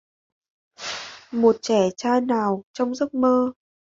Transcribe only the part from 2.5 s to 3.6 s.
trong giấc mơ.